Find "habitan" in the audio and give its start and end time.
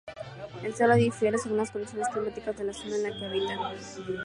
3.27-3.59